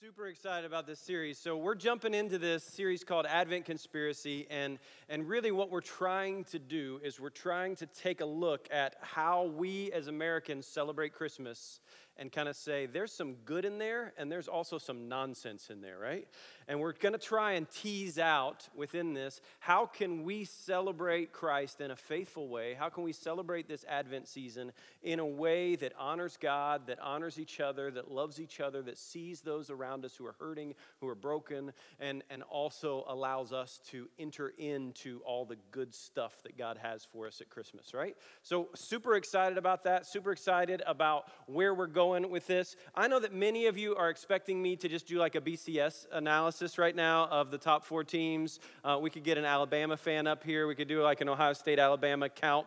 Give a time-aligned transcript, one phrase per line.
[0.00, 1.38] super excited about this series.
[1.38, 4.78] So we're jumping into this series called Advent Conspiracy, and
[5.08, 8.94] and really what we're trying to do is we're trying to take a look at
[9.00, 11.80] how we as Americans celebrate Christmas
[12.18, 15.80] and kind of say there's some good in there and there's also some nonsense in
[15.80, 16.26] there, right?
[16.66, 21.80] And we're going to try and tease out within this how can we celebrate Christ
[21.80, 22.74] in a faithful way?
[22.74, 27.38] How can we celebrate this Advent season in a way that honors God, that honors
[27.38, 31.08] each other, that loves each other, that sees those around us who are hurting, who
[31.08, 36.58] are broken, and, and also allows us to enter into all the good stuff that
[36.58, 38.16] God has for us at Christmas, right?
[38.42, 42.74] So, super excited about that, super excited about where we're going going with this.
[42.94, 46.06] I know that many of you are expecting me to just do like a BCS
[46.10, 48.60] analysis right now of the top four teams.
[48.82, 50.66] Uh, we could get an Alabama fan up here.
[50.66, 52.66] We could do like an Ohio State Alabama count,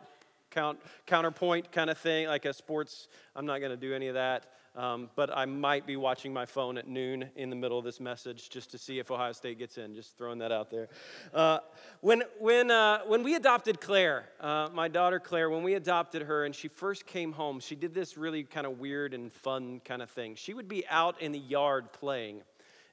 [0.51, 0.77] count
[1.07, 3.07] counterpoint kind of thing, like a sports.
[3.35, 4.45] I'm not going to do any of that.
[4.73, 7.99] Um, but I might be watching my phone at noon in the middle of this
[7.99, 9.93] message just to see if Ohio State gets in.
[9.93, 10.87] Just throwing that out there.
[11.34, 11.59] Uh,
[11.99, 16.45] when, when, uh, when we adopted Claire, uh, my daughter Claire, when we adopted her
[16.45, 20.01] and she first came home, she did this really kind of weird and fun kind
[20.01, 20.35] of thing.
[20.35, 22.41] She would be out in the yard playing,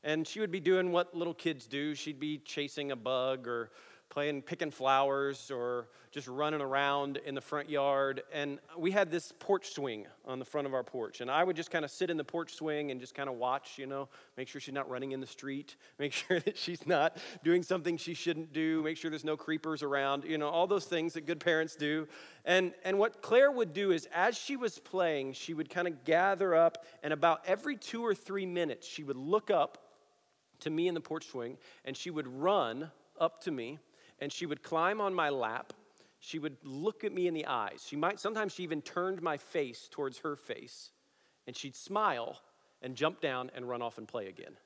[0.03, 1.95] and she would be doing what little kids do.
[1.95, 3.71] She'd be chasing a bug or
[4.19, 8.21] playing picking flowers or just running around in the front yard.
[8.33, 11.21] And we had this porch swing on the front of our porch.
[11.21, 13.37] And i would just kind of sit in the porch swing and just kind of
[13.37, 16.85] watch you know make sure she's not running in the street make sure that she's
[16.85, 20.67] not doing something she shouldn't do make sure there's no creepers around you know all
[20.67, 22.09] those things that good parents do.
[22.45, 26.03] And and what claire would do is as she was playing she would kind of
[26.03, 29.79] gather up and about every two or three minutes she would look up
[30.59, 33.79] to me in the porch swing and she would run up to me
[34.21, 35.73] and she would climb on my lap.
[36.21, 37.85] She would look at me in the eyes.
[37.87, 40.91] She might sometimes she even turned my face towards her face,
[41.47, 42.41] and she'd smile
[42.83, 44.57] and jump down and run off and play again.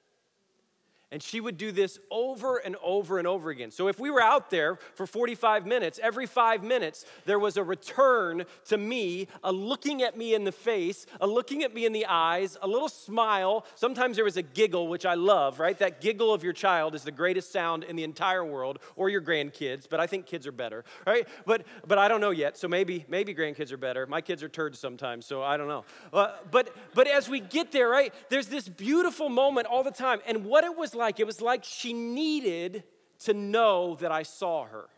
[1.12, 3.70] And she would do this over and over and over again.
[3.70, 7.62] So if we were out there for 45 minutes, every five minutes, there was a
[7.62, 11.92] return to me, a looking at me in the face, a looking at me in
[11.92, 13.66] the eyes, a little smile.
[13.74, 15.78] Sometimes there was a giggle, which I love, right?
[15.78, 19.20] That giggle of your child is the greatest sound in the entire world, or your
[19.20, 21.28] grandkids, but I think kids are better, right?
[21.44, 24.06] But, but I don't know yet, so maybe, maybe grandkids are better.
[24.06, 25.84] My kids are turds sometimes, so I don't know.
[26.10, 30.20] Uh, but, but as we get there, right, there's this beautiful moment all the time.
[30.26, 31.20] And what it was like like?
[31.20, 32.84] It was like she needed
[33.24, 34.88] to know that I saw her.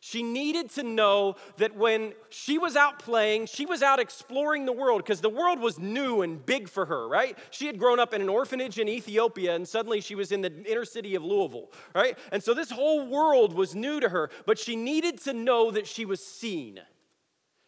[0.00, 4.72] She needed to know that when she was out playing, she was out exploring the
[4.72, 7.36] world because the world was new and big for her, right?
[7.50, 10.52] She had grown up in an orphanage in Ethiopia and suddenly she was in the
[10.64, 12.16] inner city of Louisville, right?
[12.30, 15.88] And so this whole world was new to her, but she needed to know that
[15.88, 16.78] she was seen.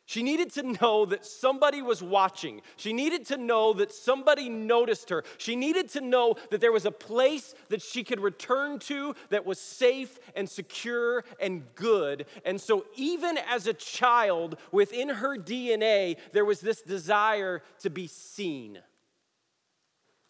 [0.08, 2.62] She needed to know that somebody was watching.
[2.78, 5.22] She needed to know that somebody noticed her.
[5.36, 9.44] She needed to know that there was a place that she could return to that
[9.44, 12.24] was safe and secure and good.
[12.47, 18.06] And so, even as a child, within her DNA, there was this desire to be
[18.06, 18.78] seen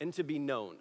[0.00, 0.78] and to be known.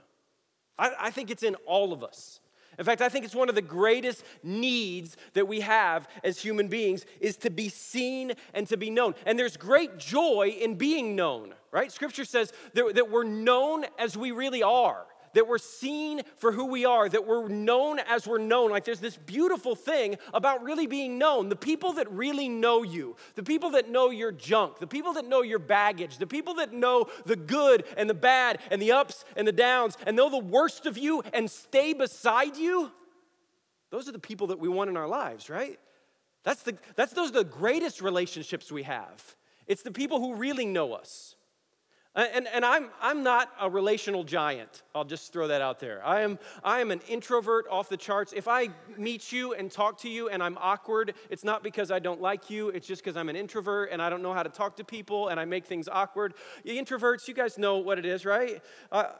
[0.79, 2.39] I, I think it's in all of us.
[2.77, 6.67] In fact, I think it's one of the greatest needs that we have as human
[6.67, 9.15] beings is to be seen and to be known.
[9.25, 11.91] And there's great joy in being known, right?
[11.91, 15.05] Scripture says that, we're known as we really are
[15.37, 18.71] that we're seen for who we are, that we're known as we're known.
[18.71, 21.49] Like there's this beautiful thing about really being known.
[21.49, 25.27] The people that really know you, the people that know your junk, the people that
[25.27, 29.25] know your baggage, the people that know the good and the bad and the ups
[29.35, 32.91] and the downs and know the worst of you and stay beside you,
[33.91, 35.79] those are the people that we want in our lives, right?
[36.45, 39.35] That's the, that's those are the greatest relationships we have.
[39.67, 41.35] It's the people who really know us.
[42.17, 44.81] And, and I'm, I'm not a relational giant.
[44.95, 46.03] I'll just throw that out there.
[46.03, 48.33] I am, I am an introvert off the charts.
[48.35, 51.99] If I meet you and talk to you and I'm awkward, it's not because I
[51.99, 54.49] don't like you, it's just because I'm an introvert and I don't know how to
[54.49, 56.33] talk to people and I make things awkward.
[56.63, 58.63] You introverts, you guys know what it is, right?
[58.91, 59.11] Uh,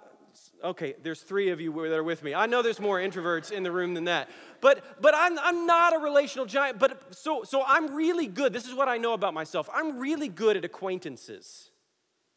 [0.64, 2.34] okay, there's three of you that are with me.
[2.34, 4.28] I know there's more introverts in the room than that.
[4.59, 6.79] But but I'm, I'm not a relational giant.
[6.79, 8.53] But so so I'm really good.
[8.53, 9.70] This is what I know about myself.
[9.72, 11.70] I'm really good at acquaintances,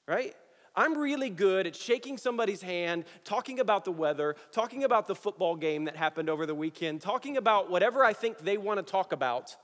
[0.06, 0.34] right?
[0.76, 5.56] I'm really good at shaking somebody's hand, talking about the weather, talking about the football
[5.56, 9.12] game that happened over the weekend, talking about whatever I think they want to talk
[9.12, 9.56] about,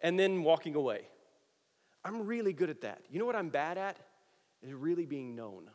[0.00, 1.02] and then walking away.
[2.04, 3.02] I'm really good at that.
[3.10, 3.98] You know what I'm bad at?
[4.62, 5.70] Is really being known.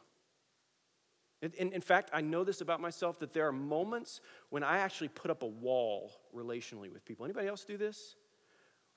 [1.41, 4.19] In, in, fact, I know this about myself that there are moments
[4.49, 7.23] when I actually put up a wall relationally with people.
[7.23, 8.15] Anybody else do this?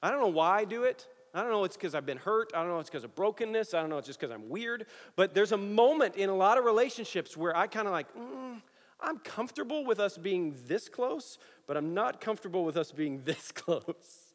[0.02, 1.06] I don't know why I do it.
[1.34, 2.52] I don't know it's because I've been hurt.
[2.54, 3.72] I don't know it's because of brokenness.
[3.72, 4.86] I don't know it's just because I'm weird.
[5.16, 8.60] But there's a moment in a lot of relationships where I kind of like, mm,
[9.00, 13.50] I'm comfortable with us being this close, but I'm not comfortable with us being this
[13.50, 14.34] close.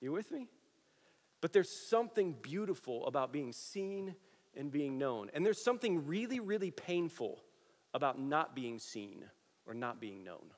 [0.00, 0.48] You with me?
[1.40, 4.14] But there's something beautiful about being seen
[4.54, 5.30] and being known.
[5.34, 7.42] And there's something really, really painful
[7.94, 9.24] about not being seen
[9.66, 10.52] or not being known.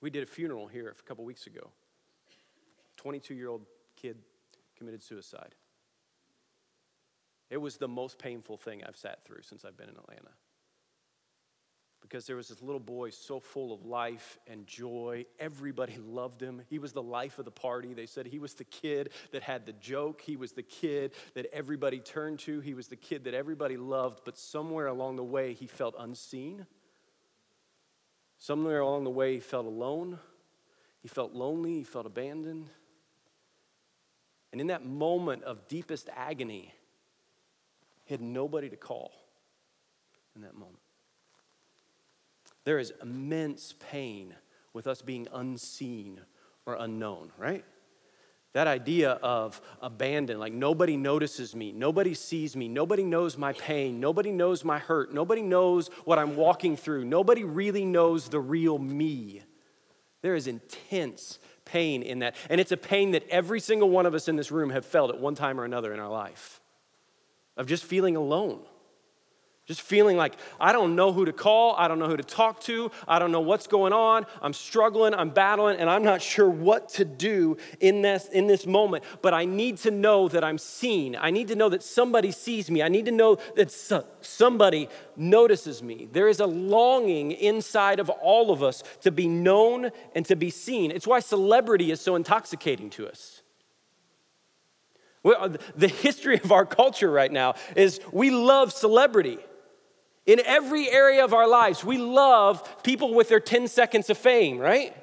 [0.00, 1.70] We did a funeral here a couple weeks ago.
[2.96, 4.18] 22 year old kid
[4.76, 5.54] committed suicide.
[7.50, 10.30] It was the most painful thing I've sat through since I've been in Atlanta
[12.04, 15.24] because there was this little boy so full of life and joy.
[15.40, 16.60] Everybody loved him.
[16.68, 17.94] He was the life of the party.
[17.94, 20.20] They said he was the kid that had the joke.
[20.20, 22.60] He was the kid that everybody turned to.
[22.60, 26.66] He was the kid that everybody loved, but somewhere along the way, he felt unseen.
[28.36, 30.18] Somewhere along the way, he felt alone.
[31.00, 31.76] He felt lonely.
[31.78, 32.68] He felt abandoned.
[34.54, 36.72] And in that moment of deepest agony,
[38.04, 39.10] he had nobody to call
[40.36, 40.78] in that moment.
[42.62, 44.32] There is immense pain
[44.72, 46.20] with us being unseen
[46.66, 47.64] or unknown, right?
[48.52, 53.98] That idea of abandon, like nobody notices me, nobody sees me, nobody knows my pain,
[53.98, 58.78] nobody knows my hurt, nobody knows what I'm walking through, nobody really knows the real
[58.78, 59.42] me.
[60.22, 62.36] There is intense pain in that.
[62.48, 65.10] And it's a pain that every single one of us in this room have felt
[65.10, 66.60] at one time or another in our life
[67.56, 68.60] of just feeling alone.
[69.66, 72.60] Just feeling like I don't know who to call, I don't know who to talk
[72.64, 76.50] to, I don't know what's going on, I'm struggling, I'm battling, and I'm not sure
[76.50, 79.04] what to do in this, in this moment.
[79.22, 81.16] But I need to know that I'm seen.
[81.18, 82.82] I need to know that somebody sees me.
[82.82, 83.70] I need to know that
[84.20, 86.08] somebody notices me.
[86.12, 90.50] There is a longing inside of all of us to be known and to be
[90.50, 90.90] seen.
[90.90, 93.40] It's why celebrity is so intoxicating to us.
[95.74, 99.38] The history of our culture right now is we love celebrity.
[100.26, 104.58] In every area of our lives, we love people with their 10 seconds of fame,
[104.58, 104.96] right?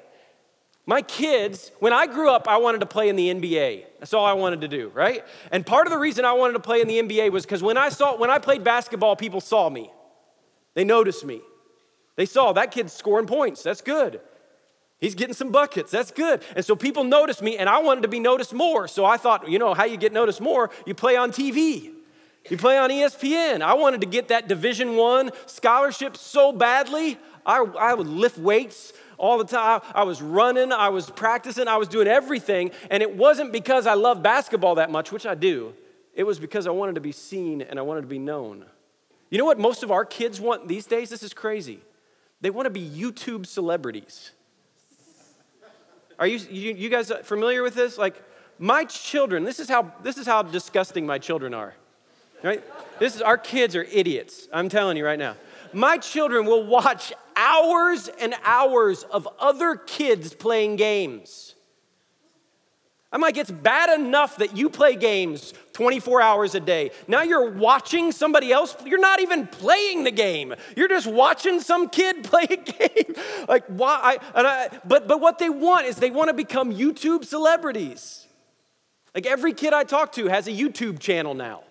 [0.84, 3.84] My kids, when I grew up, I wanted to play in the NBA.
[4.00, 5.24] That's all I wanted to do, right?
[5.52, 7.76] And part of the reason I wanted to play in the NBA was because when
[7.76, 9.92] I saw when I played basketball, people saw me.
[10.74, 11.40] They noticed me.
[12.16, 13.62] They saw that kid's scoring points.
[13.62, 14.20] That's good.
[14.98, 15.92] He's getting some buckets.
[15.92, 16.42] That's good.
[16.56, 18.88] And so people noticed me, and I wanted to be noticed more.
[18.88, 20.70] So I thought, you know, how you get noticed more?
[20.86, 21.92] You play on TV.
[22.50, 23.62] You play on ESPN.
[23.62, 27.18] I wanted to get that Division One scholarship so badly.
[27.46, 29.80] I, I would lift weights all the time.
[29.94, 32.72] I was running, I was practicing, I was doing everything.
[32.90, 35.74] And it wasn't because I love basketball that much, which I do.
[36.14, 38.66] It was because I wanted to be seen and I wanted to be known.
[39.30, 41.08] You know what most of our kids want these days?
[41.08, 41.80] This is crazy.
[42.40, 44.32] They want to be YouTube celebrities.
[46.18, 47.96] Are you, you, you guys familiar with this?
[47.96, 48.20] Like,
[48.58, 51.74] my children, this is how, this is how disgusting my children are
[52.42, 52.62] right?
[52.98, 54.48] This is our kids are idiots.
[54.52, 55.36] I'm telling you right now.
[55.72, 61.54] My children will watch hours and hours of other kids playing games.
[63.12, 66.92] I'm like, it's bad enough that you play games 24 hours a day.
[67.06, 68.74] Now you're watching somebody else.
[68.86, 70.54] You're not even playing the game.
[70.76, 73.14] You're just watching some kid play a game.
[73.48, 74.18] like, why?
[74.34, 78.26] I, I, but, but what they want is they want to become YouTube celebrities.
[79.14, 81.64] Like every kid I talk to has a YouTube channel now.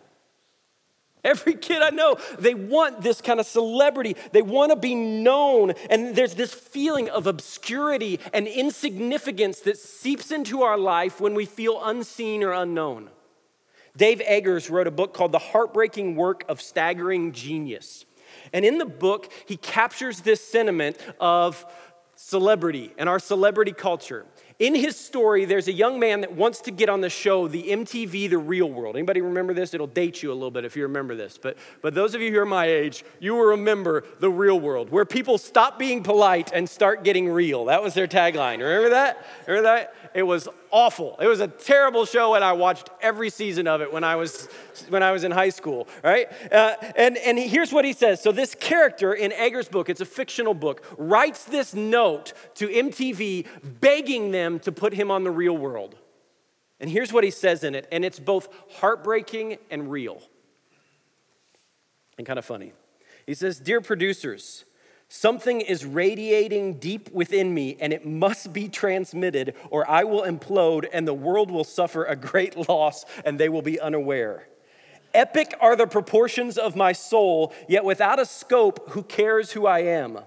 [1.23, 4.15] Every kid I know, they want this kind of celebrity.
[4.31, 5.73] They want to be known.
[5.89, 11.45] And there's this feeling of obscurity and insignificance that seeps into our life when we
[11.45, 13.09] feel unseen or unknown.
[13.95, 18.05] Dave Eggers wrote a book called The Heartbreaking Work of Staggering Genius.
[18.53, 21.65] And in the book, he captures this sentiment of
[22.15, 24.25] celebrity and our celebrity culture.
[24.61, 27.63] In his story, there's a young man that wants to get on the show, the
[27.63, 28.95] MTV The Real World.
[28.95, 29.73] Anybody remember this?
[29.73, 31.39] It'll date you a little bit if you remember this.
[31.39, 34.91] But, but those of you who are my age, you will remember The Real World,
[34.91, 37.65] where people stop being polite and start getting real.
[37.65, 38.59] That was their tagline.
[38.59, 39.25] Remember that?
[39.47, 39.95] Remember that?
[40.13, 41.17] It was awful.
[41.19, 44.47] It was a terrible show, and I watched every season of it when I was
[44.89, 45.87] when I was in high school.
[46.03, 46.29] Right?
[46.51, 48.21] Uh, and and here's what he says.
[48.21, 53.47] So this character in Eggers' book, it's a fictional book, writes this note to MTV,
[53.79, 55.95] begging them to put him on the real world.
[56.79, 58.47] And here's what he says in it, and it's both
[58.77, 60.21] heartbreaking and real,
[62.17, 62.73] and kind of funny.
[63.27, 64.65] He says, "Dear producers."
[65.13, 70.87] Something is radiating deep within me, and it must be transmitted, or I will implode,
[70.93, 74.47] and the world will suffer a great loss, and they will be unaware.
[75.13, 79.79] Epic are the proportions of my soul, yet without a scope, who cares who I
[79.79, 80.17] am?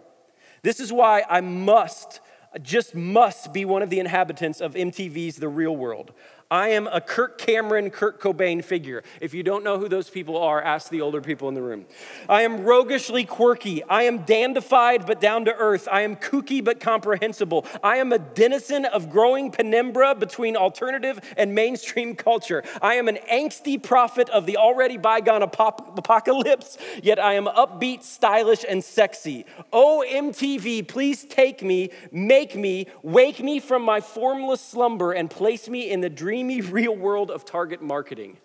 [0.60, 2.20] This is why I must
[2.62, 6.12] just must be one of the inhabitants of MTV's The Real World.
[6.54, 9.02] I am a Kirk Cameron, Kurt Cobain figure.
[9.20, 11.84] If you don't know who those people are, ask the older people in the room.
[12.28, 13.82] I am roguishly quirky.
[13.82, 15.88] I am dandified but down to earth.
[15.90, 17.66] I am kooky but comprehensible.
[17.82, 22.62] I am a denizen of growing penumbra between alternative and mainstream culture.
[22.80, 28.64] I am an angsty prophet of the already bygone apocalypse, yet I am upbeat, stylish,
[28.68, 29.44] and sexy.
[29.72, 35.68] Oh, MTV, please take me, make me, wake me from my formless slumber, and place
[35.68, 38.38] me in the dream real world of target marketing.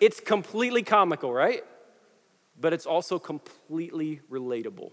[0.00, 1.62] it's completely comical, right?
[2.58, 4.92] But it's also completely relatable.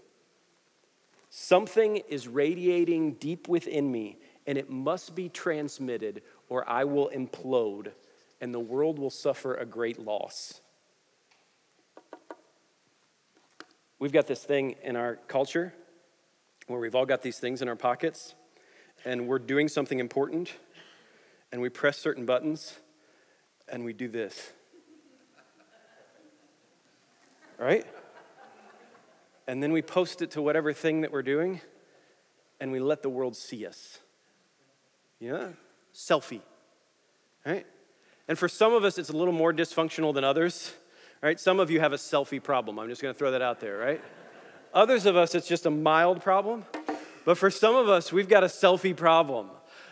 [1.30, 7.92] Something is radiating deep within me, and it must be transmitted, or I will implode,
[8.40, 10.60] and the world will suffer a great loss.
[13.98, 15.74] We've got this thing in our culture
[16.66, 18.34] where we've all got these things in our pockets
[19.04, 20.52] and we're doing something important
[21.52, 22.74] and we press certain buttons
[23.68, 24.52] and we do this.
[27.58, 27.86] Right?
[29.46, 31.60] And then we post it to whatever thing that we're doing
[32.60, 33.98] and we let the world see us.
[35.20, 35.48] Yeah?
[35.94, 36.40] Selfie.
[37.44, 37.66] Right?
[38.26, 40.72] And for some of us, it's a little more dysfunctional than others.
[41.22, 41.38] Right?
[41.38, 42.78] Some of you have a selfie problem.
[42.78, 44.02] I'm just going to throw that out there, right?
[44.74, 46.64] Others of us, it's just a mild problem.
[47.24, 49.50] But for some of us, we've got a selfie problem.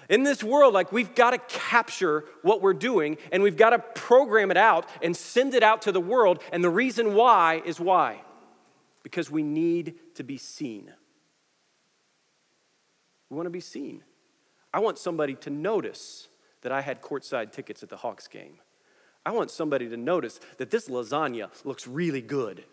[0.09, 3.79] In this world, like we've got to capture what we're doing and we've got to
[3.79, 6.43] program it out and send it out to the world.
[6.53, 8.21] And the reason why is why?
[9.03, 10.93] Because we need to be seen.
[13.31, 14.03] We want to be seen.
[14.75, 16.29] I want somebody to notice
[16.61, 18.59] that I had courtside tickets at the Hawks game.
[19.25, 22.65] I want somebody to notice that this lasagna looks really good.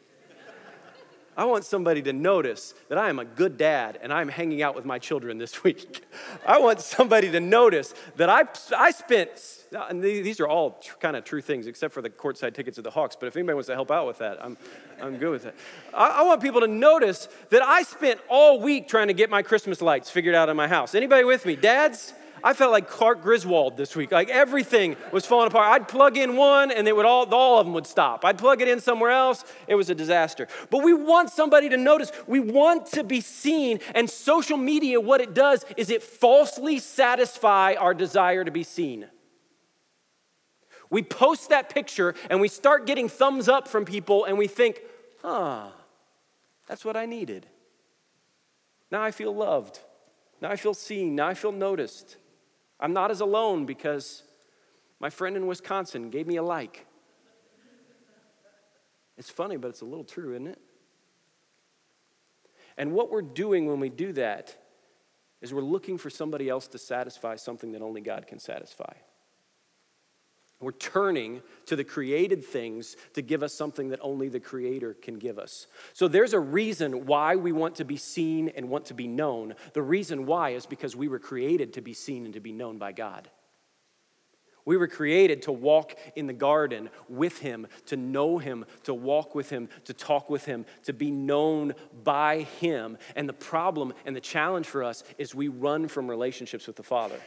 [1.39, 4.75] I want somebody to notice that I am a good dad and I'm hanging out
[4.75, 6.03] with my children this week.
[6.45, 8.43] I want somebody to notice that I,
[8.77, 9.29] I spent,
[9.71, 12.83] and these are all tr- kind of true things except for the courtside tickets of
[12.83, 14.57] the Hawks, but if anybody wants to help out with that, I'm,
[15.01, 15.55] I'm good with that.
[15.93, 19.41] I, I want people to notice that I spent all week trying to get my
[19.41, 20.93] Christmas lights figured out in my house.
[20.93, 21.55] Anybody with me?
[21.55, 22.13] Dads?
[22.43, 24.11] I felt like Clark Griswold this week.
[24.11, 25.73] Like everything was falling apart.
[25.73, 28.25] I'd plug in one and they would all, all of them would stop.
[28.25, 29.43] I'd plug it in somewhere else.
[29.67, 30.47] It was a disaster.
[30.69, 32.11] But we want somebody to notice.
[32.27, 33.79] We want to be seen.
[33.95, 39.07] And social media, what it does is it falsely satisfy our desire to be seen.
[40.89, 44.81] We post that picture and we start getting thumbs up from people and we think,
[45.21, 45.67] huh,
[46.67, 47.45] that's what I needed.
[48.91, 49.79] Now I feel loved.
[50.41, 51.15] Now I feel seen.
[51.15, 52.17] Now I feel noticed.
[52.79, 54.23] I'm not as alone because
[54.99, 56.85] my friend in Wisconsin gave me a like.
[59.17, 60.61] It's funny, but it's a little true, isn't it?
[62.77, 64.55] And what we're doing when we do that
[65.41, 68.93] is we're looking for somebody else to satisfy something that only God can satisfy.
[70.61, 75.17] We're turning to the created things to give us something that only the Creator can
[75.17, 75.67] give us.
[75.93, 79.55] So there's a reason why we want to be seen and want to be known.
[79.73, 82.77] The reason why is because we were created to be seen and to be known
[82.77, 83.29] by God.
[84.65, 89.33] We were created to walk in the garden with Him, to know Him, to walk
[89.33, 91.73] with Him, to talk with Him, to be known
[92.03, 92.97] by Him.
[93.15, 96.83] And the problem and the challenge for us is we run from relationships with the
[96.83, 97.19] Father.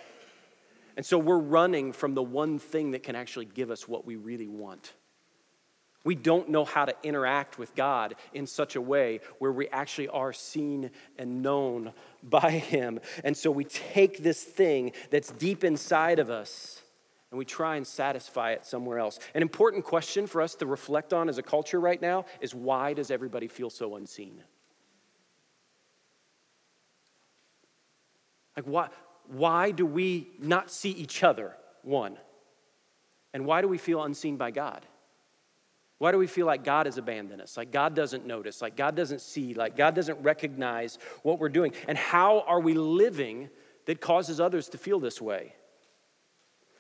[0.97, 4.17] And so we're running from the one thing that can actually give us what we
[4.17, 4.93] really want.
[6.05, 10.09] We don't know how to interact with God in such a way where we actually
[10.09, 13.01] are seen and known by Him.
[13.25, 16.83] And so we take this thing that's deep inside of us
[17.31, 19.19] and we try and satisfy it somewhere else.
[19.35, 22.93] An important question for us to reflect on as a culture right now is why
[22.93, 24.43] does everybody feel so unseen?
[28.55, 28.91] Like, why,
[29.29, 31.57] why do we not see each other?
[31.83, 32.17] One.
[33.33, 34.85] And why do we feel unseen by God?
[35.99, 37.57] Why do we feel like God has abandoned us?
[37.57, 41.73] Like God doesn't notice, like God doesn't see, like God doesn't recognize what we're doing?
[41.87, 43.49] And how are we living
[43.87, 45.55] that causes others to feel this way?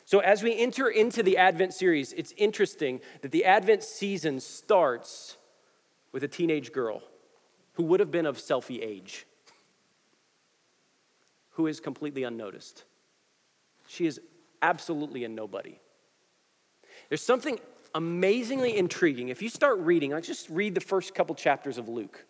[0.04, 5.36] So, as we enter into the Advent series, it's interesting that the Advent season starts
[6.10, 7.02] with a teenage girl
[7.74, 9.24] who would have been of selfie age
[11.52, 12.84] who is completely unnoticed.
[13.86, 14.20] She is
[14.60, 15.78] absolutely a nobody.
[17.08, 17.58] There's something
[17.94, 19.28] amazingly intriguing.
[19.28, 22.24] If you start reading, like just read the first couple chapters of Luke.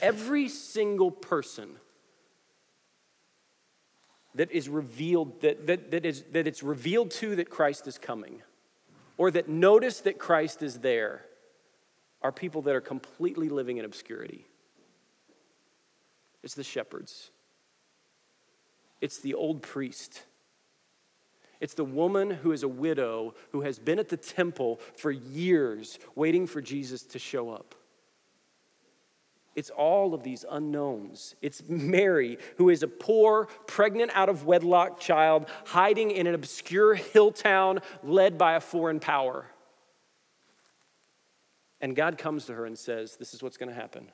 [0.00, 1.76] Every single person
[4.34, 8.42] that is revealed, that, that, that, is, that it's revealed to that Christ is coming,
[9.18, 11.26] or that notice that Christ is there,
[12.22, 14.46] are people that are completely living in obscurity.
[16.42, 17.30] It's the shepherds.
[19.02, 20.22] It's the old priest.
[21.60, 25.98] It's the woman who is a widow who has been at the temple for years
[26.14, 27.74] waiting for Jesus to show up.
[29.54, 31.34] It's all of these unknowns.
[31.42, 36.94] It's Mary, who is a poor, pregnant out of wedlock child hiding in an obscure
[36.94, 39.46] hill town led by a foreign power.
[41.80, 44.10] And God comes to her and says, This is what's going to happen.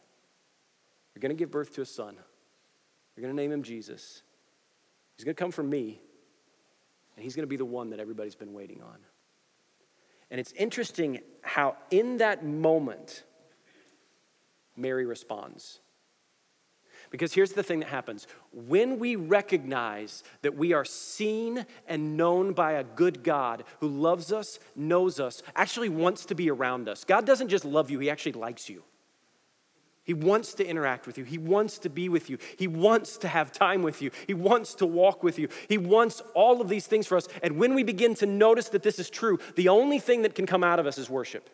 [1.15, 2.17] You're going to give birth to a son.
[3.15, 4.23] You're going to name him Jesus.
[5.19, 6.01] He's going to come from me,
[7.17, 8.99] and he's going to be the one that everybody's been waiting on.
[10.31, 13.25] And it's interesting how, in that moment,
[14.77, 15.81] Mary responds.
[17.11, 22.53] Because here's the thing that happens when we recognize that we are seen and known
[22.53, 27.03] by a good God who loves us, knows us, actually wants to be around us.
[27.03, 28.85] God doesn't just love you, He actually likes you.
[30.09, 31.25] He wants to interact with you.
[31.25, 32.39] He wants to be with you.
[32.57, 34.11] He wants to have time with you.
[34.27, 35.51] He wants to walk with you.
[35.69, 37.29] He wants all of these things for us.
[37.43, 40.47] And when we begin to notice that this is true, the only thing that can
[40.47, 41.51] come out of us is worship.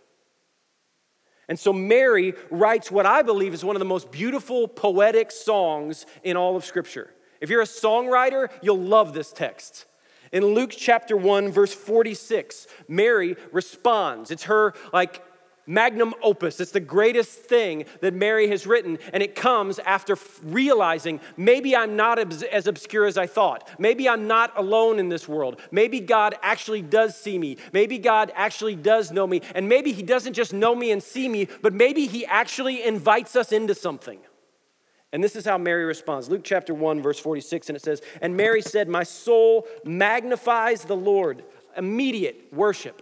[1.49, 6.07] And so Mary writes what I believe is one of the most beautiful poetic songs
[6.23, 7.11] in all of Scripture.
[7.41, 9.87] If you're a songwriter, you'll love this text.
[10.31, 14.31] In Luke chapter 1, verse 46, Mary responds.
[14.31, 15.25] It's her like
[15.67, 16.61] magnum opus.
[16.61, 21.97] It's the greatest thing that Mary has written, and it comes after realizing maybe I'm
[21.97, 23.69] not as obscure as I thought.
[23.79, 25.61] Maybe I'm not alone in this world.
[25.71, 27.57] Maybe God actually does see me.
[27.73, 29.43] Maybe God actually does know me.
[29.55, 33.37] And maybe He doesn't just know me and see me, but maybe He actually invites
[33.37, 34.21] us into something.
[35.13, 36.29] And this is how Mary responds.
[36.29, 40.97] Luke chapter 1, verse 46, and it says, And Mary said, My soul magnifies the
[40.97, 41.45] Lord.
[41.77, 43.01] Immediate worship.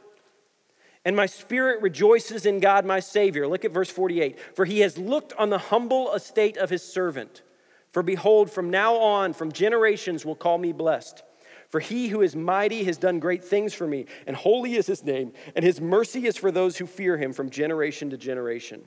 [1.05, 3.49] And my spirit rejoices in God my Savior.
[3.49, 4.39] Look at verse 48.
[4.55, 7.43] For he has looked on the humble estate of his servant.
[7.91, 11.23] For behold, from now on, from generations will call me blessed.
[11.69, 15.03] For he who is mighty has done great things for me, and holy is his
[15.03, 18.85] name, and his mercy is for those who fear him from generation to generation.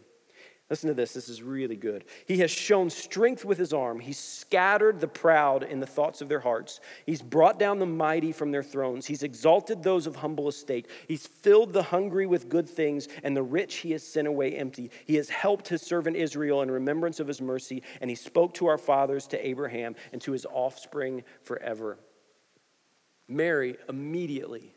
[0.67, 2.05] Listen to this, this is really good.
[2.25, 3.99] He has shown strength with his arm.
[3.99, 6.79] He's scattered the proud in the thoughts of their hearts.
[7.05, 9.05] He's brought down the mighty from their thrones.
[9.05, 10.87] He's exalted those of humble estate.
[11.07, 14.89] He's filled the hungry with good things, and the rich he has sent away empty.
[15.05, 18.65] He has helped his servant Israel in remembrance of his mercy, and he spoke to
[18.65, 21.99] our fathers, to Abraham, and to his offspring forever.
[23.27, 24.73] Mary, immediately,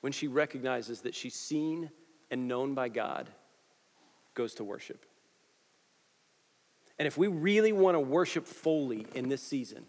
[0.00, 1.90] when she recognizes that she's seen
[2.30, 3.28] and known by God,
[4.38, 5.04] goes to worship.
[6.96, 9.84] And if we really want to worship fully in this season,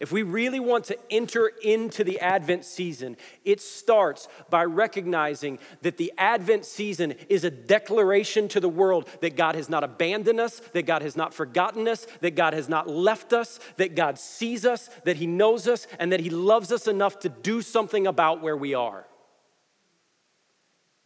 [0.00, 5.96] if we really want to enter into the Advent season, it starts by recognizing that
[5.96, 10.60] the Advent season is a declaration to the world that God has not abandoned us,
[10.74, 14.66] that God has not forgotten us, that God has not left us, that God sees
[14.66, 18.42] us, that He knows us, and that He loves us enough to do something about
[18.42, 19.06] where we are.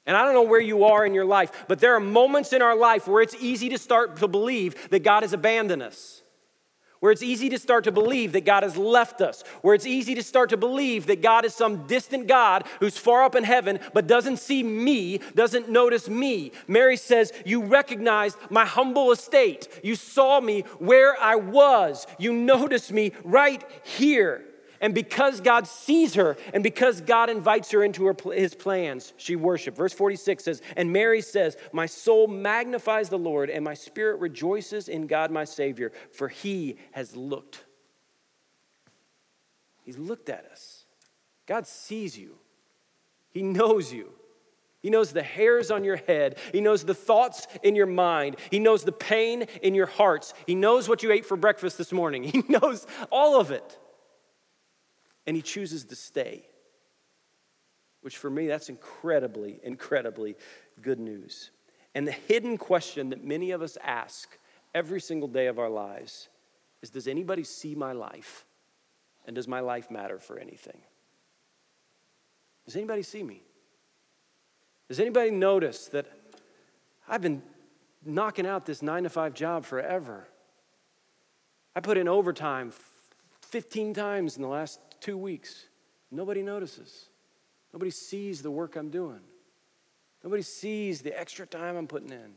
[0.08, 2.62] And I don't know where you are in your life, but there are moments in
[2.62, 6.22] our life where it's easy to start to believe that God has abandoned us.
[7.00, 9.44] Where it's easy to start to believe that God has left us.
[9.60, 13.22] Where it's easy to start to believe that God is some distant God who's far
[13.22, 16.52] up in heaven but doesn't see me, doesn't notice me.
[16.66, 19.68] Mary says, You recognized my humble estate.
[19.84, 22.06] You saw me where I was.
[22.18, 24.47] You noticed me right here.
[24.80, 29.36] And because God sees her and because God invites her into her, his plans, she
[29.36, 29.76] worshiped.
[29.76, 34.88] Verse 46 says, And Mary says, My soul magnifies the Lord, and my spirit rejoices
[34.88, 37.64] in God my Savior, for he has looked.
[39.82, 40.84] He's looked at us.
[41.46, 42.36] God sees you,
[43.30, 44.12] He knows you.
[44.80, 46.38] He knows the hairs on your head.
[46.52, 48.36] He knows the thoughts in your mind.
[48.48, 50.34] He knows the pain in your hearts.
[50.46, 52.22] He knows what you ate for breakfast this morning.
[52.32, 53.76] He knows all of it
[55.28, 56.42] and he chooses to stay.
[58.00, 60.36] Which for me, that's incredibly, incredibly
[60.80, 61.50] good news.
[61.94, 64.38] And the hidden question that many of us ask
[64.74, 66.30] every single day of our lives
[66.80, 68.46] is Does anybody see my life?
[69.26, 70.78] And does my life matter for anything?
[72.64, 73.42] Does anybody see me?
[74.88, 76.06] Does anybody notice that
[77.06, 77.42] I've been
[78.02, 80.26] knocking out this nine to five job forever?
[81.76, 82.72] I put in overtime
[83.42, 85.66] 15 times in the last two weeks.
[86.10, 87.06] Nobody notices.
[87.72, 89.20] Nobody sees the work I'm doing.
[90.24, 92.32] Nobody sees the extra time I'm putting in.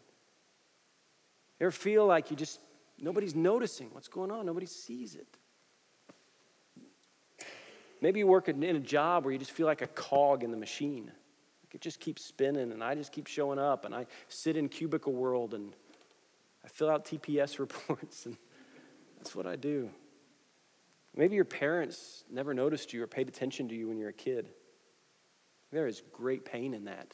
[1.59, 2.59] You ever feel like you just,
[2.99, 4.45] nobody's noticing what's going on?
[4.45, 5.27] Nobody sees it.
[8.01, 10.57] Maybe you work in a job where you just feel like a cog in the
[10.57, 11.11] machine.
[11.73, 15.13] It just keeps spinning, and I just keep showing up, and I sit in cubicle
[15.13, 15.71] world, and
[16.65, 18.35] I fill out TPS reports, and
[19.21, 19.91] That's what I do.
[21.15, 24.13] Maybe your parents never noticed you or paid attention to you when you were a
[24.13, 24.49] kid.
[25.71, 27.13] There is great pain in that.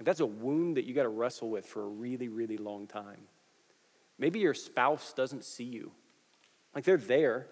[0.00, 3.20] That's a wound that you got to wrestle with for a really, really long time.
[4.18, 5.92] Maybe your spouse doesn't see you.
[6.74, 7.46] Like they're there,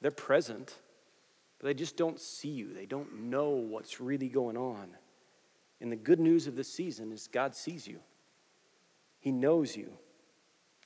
[0.00, 0.74] they're present,
[1.58, 2.72] but they just don't see you.
[2.72, 4.88] They don't know what's really going on.
[5.80, 8.00] And the good news of this season is God sees you,
[9.20, 9.92] He knows you.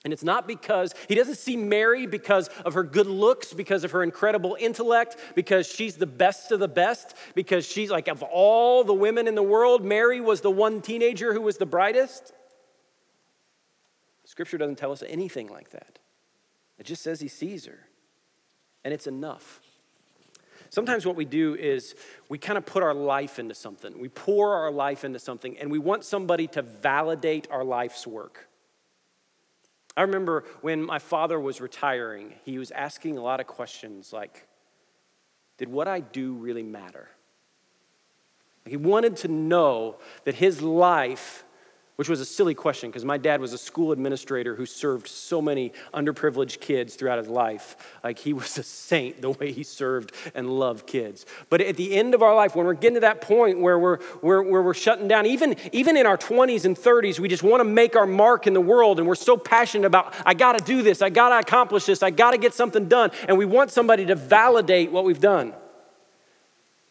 [0.05, 3.93] And it's not because he doesn't see Mary because of her good looks, because of
[3.93, 8.83] her incredible intellect, because she's the best of the best, because she's like, of all
[8.83, 12.33] the women in the world, Mary was the one teenager who was the brightest.
[14.25, 16.01] Scripture doesn't tell us anything like that.
[16.79, 17.87] It just says he sees her,
[18.83, 19.61] and it's enough.
[20.71, 21.95] Sometimes what we do is
[22.29, 24.01] we kind of put our life into something.
[24.01, 28.49] We pour our life into something, and we want somebody to validate our life's work.
[29.97, 34.47] I remember when my father was retiring, he was asking a lot of questions like,
[35.59, 37.09] Did what I do really matter?
[38.65, 41.45] He wanted to know that his life
[42.03, 45.41] which was a silly question because my dad was a school administrator who served so
[45.41, 47.77] many underprivileged kids throughout his life.
[48.03, 51.27] Like he was a saint the way he served and loved kids.
[51.49, 53.99] But at the end of our life, when we're getting to that point where we're,
[54.21, 57.61] where, where we're shutting down, even, even in our 20s and 30s, we just want
[57.61, 60.65] to make our mark in the world and we're so passionate about, I got to
[60.65, 63.45] do this, I got to accomplish this, I got to get something done, and we
[63.45, 65.55] want somebody to validate what we've done.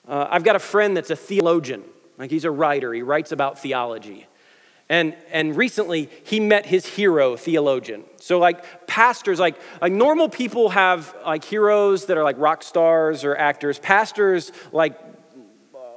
[0.08, 1.84] Uh, I've got a friend that's a theologian,
[2.18, 4.30] like he's a writer, he writes about theology.
[4.92, 8.04] And, and recently, he met his hero theologian.
[8.18, 13.24] So, like pastors, like, like normal people have like heroes that are like rock stars
[13.24, 13.80] or actors.
[13.80, 15.00] Pastors, like,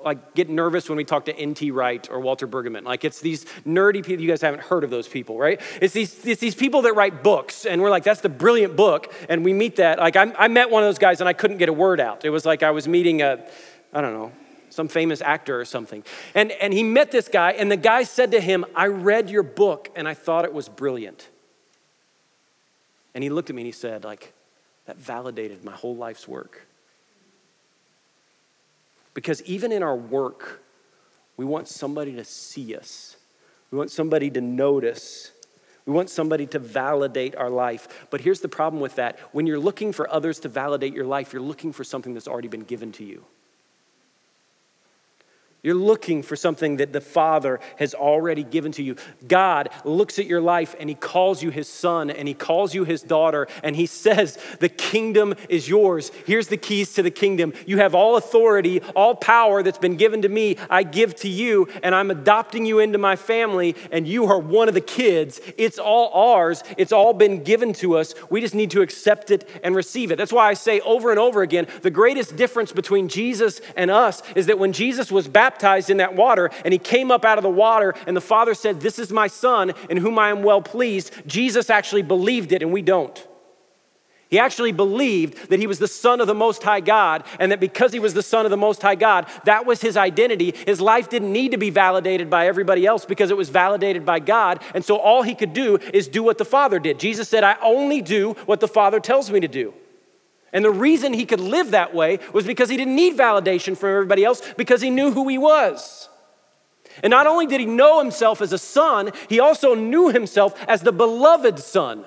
[0.05, 1.73] like get nervous when we talk to N.T.
[1.73, 2.85] Wright or Walter Brueggemann.
[2.85, 4.23] Like it's these nerdy people.
[4.23, 5.61] You guys haven't heard of those people, right?
[5.83, 9.13] It's these, it's these people that write books, and we're like, that's the brilliant book.
[9.29, 9.99] And we meet that.
[9.99, 12.25] Like I, I met one of those guys, and I couldn't get a word out.
[12.25, 13.45] It was like I was meeting a,
[13.93, 14.31] I don't know,
[14.75, 16.05] some famous actor or something.
[16.35, 19.43] And, and he met this guy, and the guy said to him, I read your
[19.43, 21.29] book and I thought it was brilliant.
[23.15, 24.33] And he looked at me and he said, like,
[24.87, 26.67] that validated my whole life's work.
[29.15, 30.63] Because even in our work,
[31.37, 33.17] we want somebody to see us.
[33.71, 35.31] We want somebody to notice.
[35.87, 38.07] We want somebody to validate our life.
[38.11, 41.33] But here's the problem with that when you're looking for others to validate your life,
[41.33, 43.25] you're looking for something that's already been given to you.
[45.65, 48.97] You're looking for something that the Father has already given to you.
[49.27, 52.85] God looks at your life and He calls you His son and He calls you
[52.85, 56.13] His daughter and He says, The kingdom is yours.
[56.27, 57.55] Here's the keys to the kingdom.
[57.67, 61.67] You have all authority, all power that's been given to me, I give to you,
[61.83, 65.41] and I'm adopting you into my family, and you are one of the kids.
[65.57, 68.15] It's all ours, it's all been given to us.
[68.29, 70.17] We just need to accept it and receive it.
[70.17, 74.23] That's why I say over and over again the greatest difference between Jesus and us
[74.37, 77.39] is that when Jesus was baptized, baptized in that water, and he came up out
[77.39, 80.43] of the water, and the Father said, This is my Son in whom I am
[80.43, 81.13] well pleased.
[81.27, 83.25] Jesus actually believed it, and we don't.
[84.31, 87.61] He actually believed that he was the Son of the Most High God, and that
[87.61, 90.53] because he was the Son of the Most High God, that was his identity.
[90.67, 94.19] His life didn't need to be validated by everybody else because it was validated by
[94.19, 94.61] God.
[94.75, 96.99] And so all he could do is do what the Father did.
[96.99, 99.73] Jesus said, I only do what the Father tells me to do.
[100.55, 103.91] And the reason he could live that way was because he didn't need validation from
[103.91, 106.09] everybody else because he knew who he was.
[107.03, 110.83] And not only did he know himself as a son, he also knew himself as
[110.83, 112.05] the beloved son.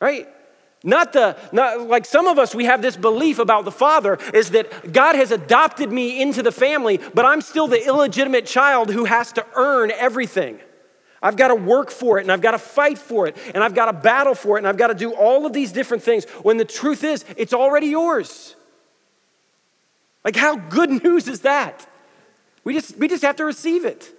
[0.00, 0.28] Right?
[0.82, 4.52] Not the, not like some of us, we have this belief about the Father is
[4.52, 9.04] that God has adopted me into the family, but I'm still the illegitimate child who
[9.04, 10.58] has to earn everything.
[11.22, 13.74] I've got to work for it and I've got to fight for it and I've
[13.74, 16.24] got to battle for it and I've got to do all of these different things
[16.42, 18.54] when the truth is, it's already yours.
[20.24, 21.86] Like, how good news is that?
[22.64, 24.14] We just, we just have to receive it.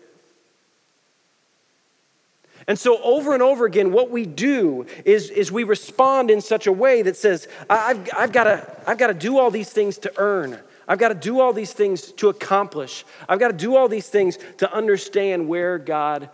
[2.68, 6.68] And so, over and over again, what we do is, is we respond in such
[6.68, 10.14] a way that says, I've, I've got to, I've to do all these things to
[10.18, 10.60] earn.
[10.88, 13.06] I've got to do all these things to accomplish.
[13.28, 16.30] I've got to do all these things to understand where God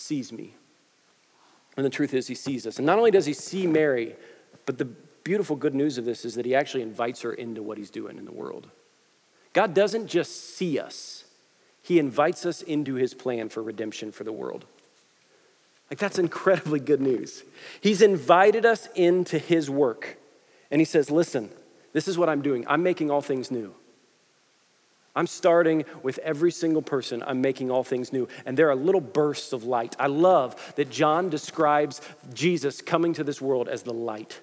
[0.00, 0.54] sees me.
[1.76, 2.78] And the truth is, he sees us.
[2.78, 4.16] And not only does he see Mary,
[4.66, 4.86] but the
[5.24, 8.18] beautiful good news of this is that he actually invites her into what he's doing
[8.18, 8.68] in the world.
[9.52, 11.24] God doesn't just see us,
[11.82, 14.64] he invites us into his plan for redemption for the world.
[15.90, 17.42] Like, that's incredibly good news.
[17.80, 20.18] He's invited us into his work.
[20.70, 21.50] And he says, Listen,
[21.92, 22.64] this is what I'm doing.
[22.68, 23.74] I'm making all things new.
[25.14, 27.22] I'm starting with every single person.
[27.26, 28.28] I'm making all things new.
[28.46, 29.96] And there are little bursts of light.
[29.98, 32.00] I love that John describes
[32.32, 34.40] Jesus coming to this world as the light.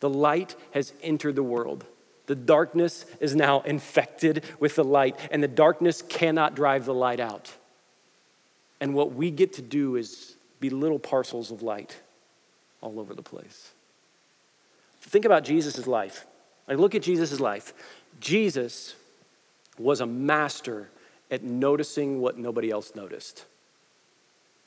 [0.00, 1.84] The light has entered the world.
[2.26, 7.20] The darkness is now infected with the light, and the darkness cannot drive the light
[7.20, 7.52] out.
[8.80, 11.96] And what we get to do is be little parcels of light
[12.80, 13.72] all over the place.
[15.00, 16.26] Think about Jesus' life.
[16.68, 17.74] I look at Jesus' life.
[18.18, 18.94] Jesus
[19.82, 20.90] was a master
[21.30, 23.44] at noticing what nobody else noticed.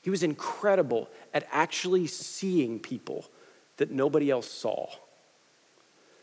[0.02, 3.26] He was incredible at actually seeing people
[3.76, 4.88] that nobody else saw.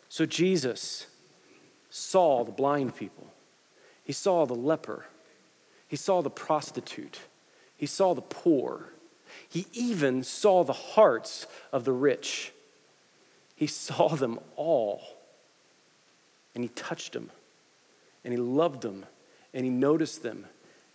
[0.10, 1.08] So Jesus
[1.90, 3.28] saw the blind people,
[4.04, 5.06] he saw the leper,
[5.88, 7.20] he saw the prostitute,
[7.76, 8.90] he saw the poor,
[9.50, 12.52] he even saw the hearts of the rich.
[13.56, 15.02] He saw them all,
[16.54, 17.32] and he touched them
[18.24, 19.06] and he loved them
[19.54, 20.46] and he noticed them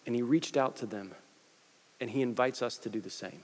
[0.06, 1.12] and he reached out to them
[2.00, 3.42] and he invites us to do the same.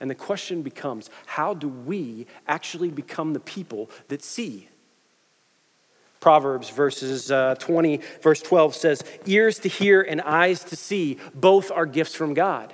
[0.00, 4.68] And the question becomes how do we actually become the people that see?
[6.18, 11.70] Proverbs verses uh, 20, verse 12 says, Ears to hear and eyes to see, both
[11.70, 12.72] are gifts from God.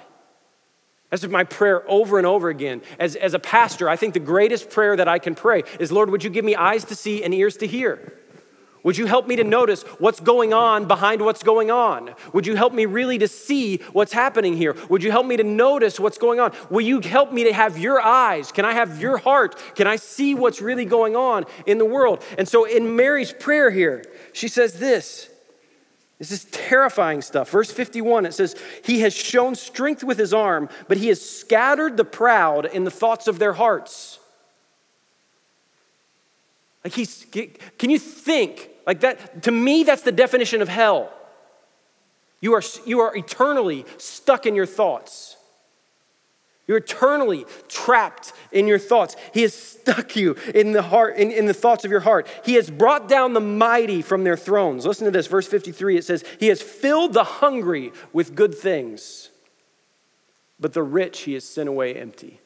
[1.10, 2.82] That's my prayer over and over again.
[2.98, 6.10] As, as a pastor, I think the greatest prayer that I can pray is, Lord,
[6.10, 8.12] would you give me eyes to see and ears to hear?
[8.82, 12.14] Would you help me to notice what's going on behind what's going on?
[12.32, 14.76] Would you help me really to see what's happening here?
[14.88, 16.52] Would you help me to notice what's going on?
[16.70, 18.52] Will you help me to have your eyes?
[18.52, 19.60] Can I have your heart?
[19.74, 22.22] Can I see what's really going on in the world?
[22.36, 25.28] And so in Mary's prayer here, she says this.
[26.18, 27.48] This is terrifying stuff.
[27.50, 31.96] Verse 51, it says, He has shown strength with his arm, but he has scattered
[31.96, 34.18] the proud in the thoughts of their hearts.
[36.84, 37.26] Like he's,
[37.78, 41.12] can you think like that, to me, that's the definition of hell.
[42.40, 45.36] You are, you are eternally stuck in your thoughts.
[46.66, 49.14] You're eternally trapped in your thoughts.
[49.34, 52.28] He has stuck you in the heart, in, in the thoughts of your heart.
[52.46, 54.86] He has brought down the mighty from their thrones.
[54.86, 55.98] Listen to this, verse 53.
[55.98, 59.28] It says, He has filled the hungry with good things,
[60.58, 62.40] but the rich he has sent away empty.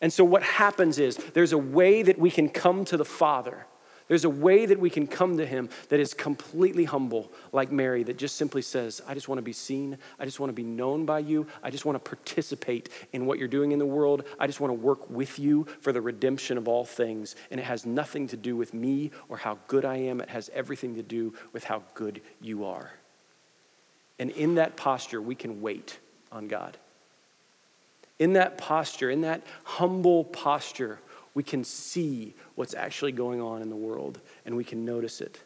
[0.00, 3.66] And so what happens is there's a way that we can come to the Father
[4.10, 8.02] there's a way that we can come to Him that is completely humble, like Mary,
[8.02, 9.98] that just simply says, I just want to be seen.
[10.18, 11.46] I just want to be known by you.
[11.62, 14.24] I just want to participate in what you're doing in the world.
[14.36, 17.36] I just want to work with you for the redemption of all things.
[17.52, 20.50] And it has nothing to do with me or how good I am, it has
[20.52, 22.90] everything to do with how good you are.
[24.18, 26.00] And in that posture, we can wait
[26.32, 26.76] on God.
[28.20, 31.00] In that posture, in that humble posture,
[31.34, 35.40] we can see what's actually going on in the world and we can notice it.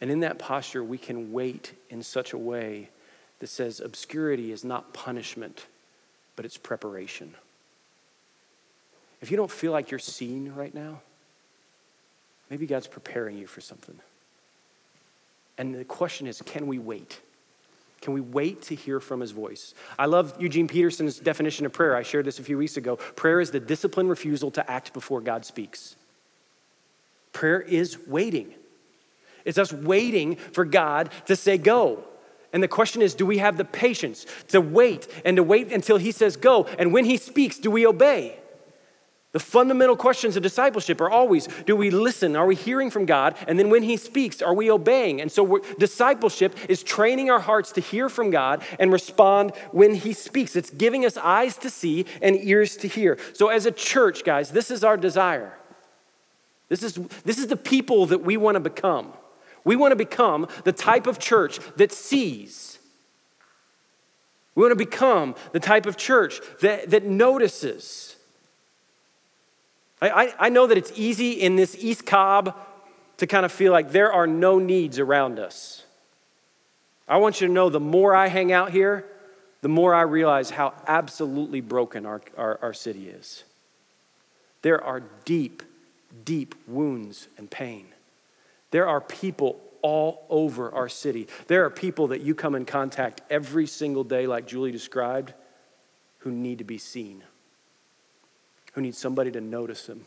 [0.00, 2.90] And in that posture, we can wait in such a way
[3.38, 5.66] that says obscurity is not punishment,
[6.34, 7.34] but it's preparation.
[9.22, 11.00] If you don't feel like you're seen right now,
[12.50, 13.98] maybe God's preparing you for something.
[15.56, 17.20] And the question is can we wait?
[18.00, 19.74] Can we wait to hear from his voice?
[19.98, 21.96] I love Eugene Peterson's definition of prayer.
[21.96, 22.96] I shared this a few weeks ago.
[22.96, 25.96] Prayer is the disciplined refusal to act before God speaks.
[27.32, 28.54] Prayer is waiting.
[29.44, 32.04] It's us waiting for God to say go.
[32.52, 35.98] And the question is do we have the patience to wait and to wait until
[35.98, 36.64] he says go?
[36.78, 38.38] And when he speaks, do we obey?
[39.36, 42.36] The fundamental questions of discipleship are always do we listen?
[42.36, 43.36] Are we hearing from God?
[43.46, 45.20] And then when He speaks, are we obeying?
[45.20, 50.14] And so discipleship is training our hearts to hear from God and respond when He
[50.14, 50.56] speaks.
[50.56, 53.18] It's giving us eyes to see and ears to hear.
[53.34, 55.52] So, as a church, guys, this is our desire.
[56.70, 56.94] This is,
[57.26, 59.12] this is the people that we want to become.
[59.64, 62.78] We want to become the type of church that sees.
[64.54, 68.15] We want to become the type of church that, that notices
[70.00, 72.54] I, I, know that it's easy in this East Cobb
[73.16, 75.84] to kind of feel like there are no needs around us.
[77.08, 79.06] I want you to know the more I hang out here,
[79.62, 83.44] the more I realize how absolutely broken our, our, our city is.
[84.60, 85.62] There are deep,
[86.24, 87.86] deep wounds and pain.
[88.72, 91.28] There are people all over our city.
[91.46, 95.32] There are people that you come in contact every single day, like Julie described,
[96.18, 97.22] who need to be seen
[98.76, 100.04] who need somebody to notice them,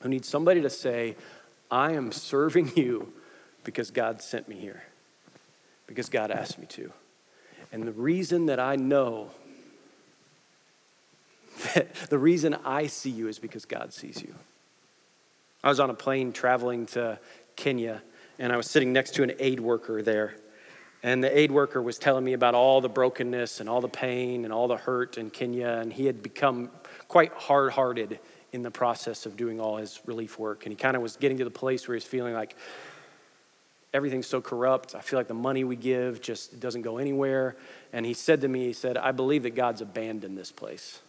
[0.00, 1.16] who need somebody to say,
[1.72, 3.12] I am serving you
[3.64, 4.84] because God sent me here,
[5.88, 6.92] because God asked me to.
[7.72, 9.30] And the reason that I know
[11.74, 14.34] that the reason I see you is because God sees you.
[15.64, 17.18] I was on a plane traveling to
[17.56, 18.02] Kenya
[18.38, 20.36] and I was sitting next to an aid worker there.
[21.02, 24.44] And the aid worker was telling me about all the brokenness and all the pain
[24.44, 25.68] and all the hurt in Kenya.
[25.68, 26.70] And he had become
[27.10, 28.20] quite hard hearted
[28.52, 30.64] in the process of doing all his relief work.
[30.64, 32.54] And he kind of was getting to the place where he's feeling like
[33.92, 34.94] everything's so corrupt.
[34.94, 37.56] I feel like the money we give just doesn't go anywhere.
[37.92, 41.00] And he said to me, he said, I believe that God's abandoned this place.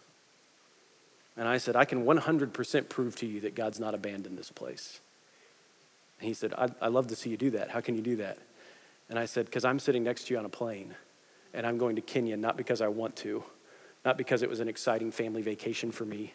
[1.37, 4.99] And I said, I can 100% prove to you that God's not abandoned this place.
[6.19, 7.69] And he said, I'd, I'd love to see you do that.
[7.69, 8.39] How can you do that?
[9.07, 10.95] And I said, Because I'm sitting next to you on a plane,
[11.53, 13.43] and I'm going to Kenya not because I want to,
[14.05, 16.33] not because it was an exciting family vacation for me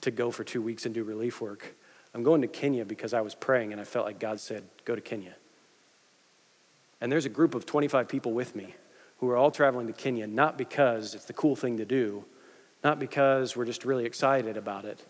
[0.00, 1.74] to go for two weeks and do relief work.
[2.14, 4.94] I'm going to Kenya because I was praying and I felt like God said, Go
[4.94, 5.34] to Kenya.
[7.00, 8.74] And there's a group of 25 people with me
[9.18, 12.24] who are all traveling to Kenya, not because it's the cool thing to do,
[12.82, 15.04] not because we're just really excited about it.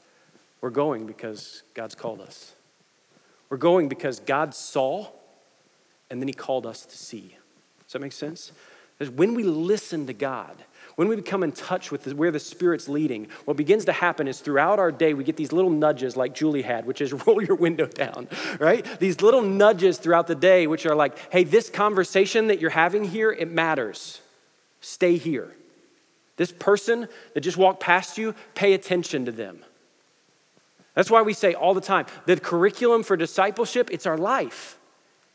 [0.61, 2.55] We're going because God's called us.
[3.49, 5.09] We're going because God saw
[6.11, 7.37] and then He called us to see.
[7.85, 8.53] Does that make sense?
[8.99, 10.57] Because when we listen to God,
[10.99, 14.41] when we become in touch with where the Spirit's leading, what begins to happen is
[14.41, 17.55] throughout our day, we get these little nudges like Julie had, which is roll your
[17.55, 18.27] window down,
[18.59, 18.85] right?
[18.99, 23.05] These little nudges throughout the day, which are like, hey, this conversation that you're having
[23.05, 24.21] here, it matters.
[24.81, 25.55] Stay here.
[26.37, 29.61] This person that just walked past you, pay attention to them.
[30.95, 34.78] That's why we say all the time the curriculum for discipleship, it's our life.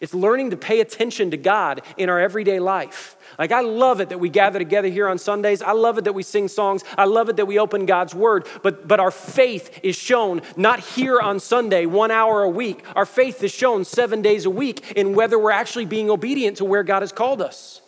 [0.04, 3.16] It's learning to pay attention to God in our everyday life.
[3.40, 5.62] Like, I love it that we gather together here on Sundays.
[5.62, 6.84] I love it that we sing songs.
[6.98, 8.46] I love it that we open God's Word.
[8.64, 12.84] But, but our faith is shown not here on Sunday, one hour a week.
[12.98, 16.66] Our faith is shown seven days a week in whether we're actually being obedient to
[16.66, 17.82] where God has called us.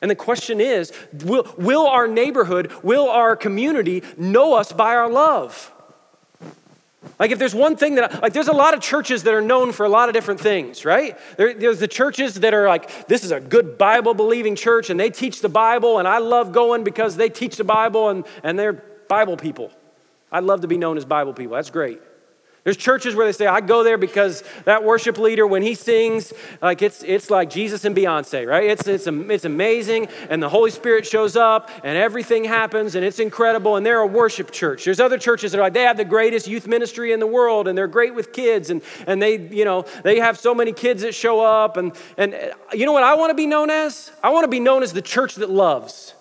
[0.00, 5.10] And the question is will, will our neighborhood, will our community know us by our
[5.10, 5.70] love?
[7.18, 9.72] Like, if there's one thing that, like, there's a lot of churches that are known
[9.72, 11.18] for a lot of different things, right?
[11.36, 14.98] There, there's the churches that are like, this is a good Bible believing church and
[14.98, 18.58] they teach the Bible, and I love going because they teach the Bible and, and
[18.58, 18.74] they're
[19.08, 19.70] Bible people.
[20.30, 21.56] I'd love to be known as Bible people.
[21.56, 22.00] That's great.
[22.64, 26.32] There's churches where they say, I go there because that worship leader, when he sings,
[26.60, 28.70] like it's, it's like Jesus and Beyonce, right?
[28.70, 33.18] It's, it's, it's amazing, and the Holy Spirit shows up, and everything happens, and it's
[33.18, 34.84] incredible, and they're a worship church.
[34.84, 37.66] There's other churches that are like, they have the greatest youth ministry in the world,
[37.66, 41.02] and they're great with kids, and, and they, you know, they have so many kids
[41.02, 44.12] that show up, and, and uh, you know what I want to be known as?
[44.22, 46.14] I want to be known as the church that loves.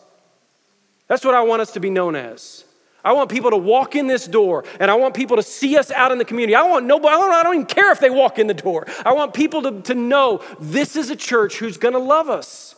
[1.08, 2.66] That's what I want us to be known as.
[3.04, 5.92] I want people to walk in this door and I want people to see us
[5.92, 6.56] out in the community.
[6.56, 8.86] I want nobody, I don't, I don't even care if they walk in the door.
[9.06, 12.76] I want people to, to know this is a church who's gonna love us.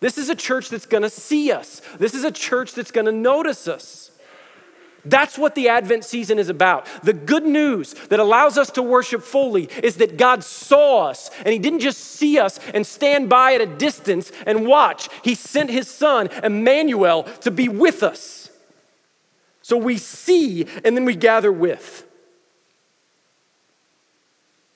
[0.00, 1.82] This is a church that's gonna see us.
[1.98, 4.10] This is a church that's gonna notice us.
[5.04, 6.86] That's what the Advent season is about.
[7.02, 11.48] The good news that allows us to worship fully is that God saw us, and
[11.48, 15.08] He didn't just see us and stand by at a distance and watch.
[15.22, 18.35] He sent His Son, Emmanuel, to be with us.
[19.66, 22.06] So we see and then we gather with.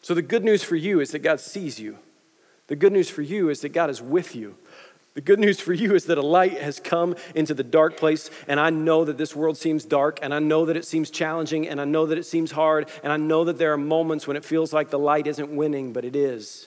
[0.03, 1.97] So the good news for you is that God sees you.
[2.67, 4.57] The good news for you is that God is with you.
[5.15, 8.31] The good news for you is that a light has come into the dark place,
[8.49, 11.69] and I know that this world seems dark, and I know that it seems challenging,
[11.69, 14.37] and I know that it seems hard, and I know that there are moments when
[14.37, 16.67] it feels like the light isn't winning, but it is.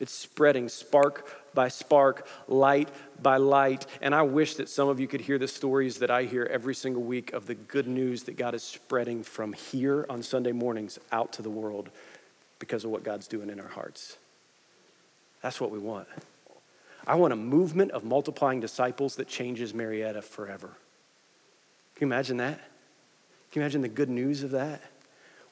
[0.00, 2.88] It's spreading spark by spark, light
[3.22, 3.86] by light.
[4.00, 6.74] And I wish that some of you could hear the stories that I hear every
[6.74, 10.98] single week of the good news that God is spreading from here on Sunday mornings
[11.10, 11.90] out to the world
[12.58, 14.16] because of what God's doing in our hearts.
[15.42, 16.08] That's what we want.
[17.06, 20.68] I want a movement of multiplying disciples that changes Marietta forever.
[21.96, 22.58] Can you imagine that?
[23.50, 24.80] Can you imagine the good news of that?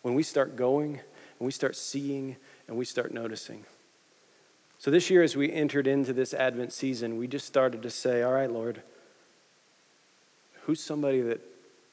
[0.03, 2.37] When we start going and we start seeing
[2.69, 3.65] and we start noticing.
[4.81, 8.23] So this year, as we entered into this Advent season, we just started to say,
[8.23, 8.81] All right, Lord,
[10.63, 11.43] who's somebody that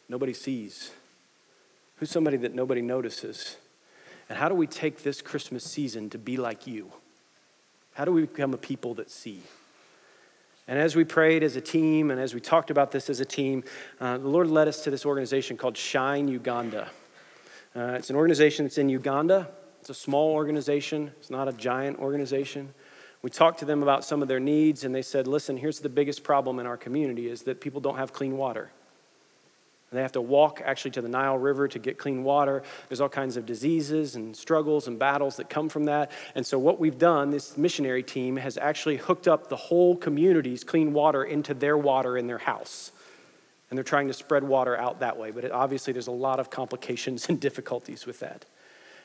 [0.08, 0.91] nobody sees?
[1.97, 3.58] Who's somebody that nobody notices?
[4.30, 6.89] And how do we take this Christmas season to be like you?
[7.93, 9.41] How do we become a people that see?
[10.65, 13.26] And as we prayed as a team and as we talked about this as a
[13.26, 13.65] team,
[14.00, 16.90] uh, the Lord led us to this organization called Shine Uganda.
[17.75, 19.50] Uh, it's an organization that's in Uganda.
[19.88, 22.73] It's a small organization, it's not a giant organization.
[23.21, 25.88] We talked to them about some of their needs, and they said, Listen, here's the
[25.88, 28.69] biggest problem in our community is that people don't have clean water.
[29.94, 32.63] They have to walk actually to the Nile River to get clean water.
[32.90, 36.12] There's all kinds of diseases and struggles and battles that come from that.
[36.35, 40.65] And so, what we've done, this missionary team has actually hooked up the whole community's
[40.65, 42.92] clean water into their water in their house.
[43.69, 45.31] And they're trying to spread water out that way.
[45.31, 48.44] But it, obviously, there's a lot of complications and difficulties with that.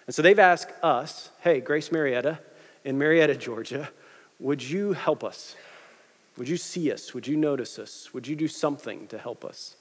[0.07, 2.39] And so they've asked us, hey, Grace Marietta
[2.85, 3.89] in Marietta, Georgia,
[4.41, 5.55] would you help us?
[6.37, 7.15] Would you see us?
[7.15, 8.13] Would you notice us?
[8.13, 9.77] Would you do something to help us?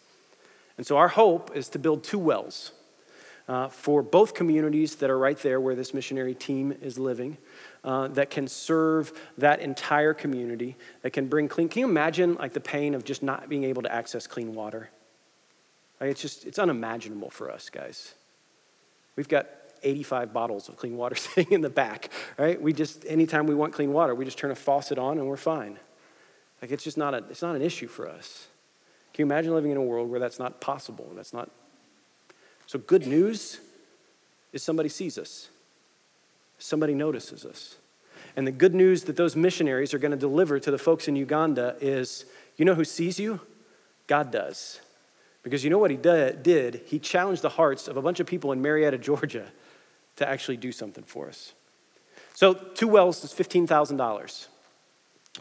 [0.77, 2.71] And so our hope is to build two wells
[3.47, 7.37] uh, for both communities that are right there where this missionary team is living.
[7.83, 11.67] Uh, that can serve that entire community, that can bring clean.
[11.67, 14.91] Can you imagine like the pain of just not being able to access clean water?
[15.99, 18.13] Like, it's just, it's unimaginable for us, guys.
[19.15, 19.47] We've got
[19.83, 22.61] 85 bottles of clean water sitting in the back, right?
[22.61, 25.37] We just, anytime we want clean water, we just turn a faucet on and we're
[25.37, 25.79] fine.
[26.61, 28.47] Like, it's just not, a, it's not an issue for us.
[29.13, 31.11] Can you imagine living in a world where that's not possible?
[31.15, 31.49] That's not.
[32.67, 33.59] So, good news
[34.53, 35.49] is somebody sees us
[36.61, 37.75] somebody notices us.
[38.35, 41.15] And the good news that those missionaries are going to deliver to the folks in
[41.15, 42.25] Uganda is
[42.57, 43.41] you know who sees you?
[44.07, 44.79] God does.
[45.43, 46.81] Because you know what he did?
[46.85, 49.47] He challenged the hearts of a bunch of people in Marietta, Georgia,
[50.17, 51.53] to actually do something for us.
[52.33, 54.47] So, two wells is $15,000.